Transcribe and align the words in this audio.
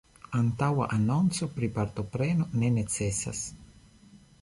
Antaŭa 0.37 0.87
anonco 0.95 1.49
pri 1.59 1.71
partopreno 1.77 2.51
ne 2.63 2.75
necesas. 2.81 3.47